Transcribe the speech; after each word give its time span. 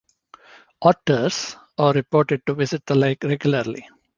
Otters 0.81 1.57
are 1.77 1.93
reported 1.93 2.43
to 2.47 2.55
visit 2.55 2.83
the 2.87 2.95
lake 2.95 3.23
regularly. 3.23 3.87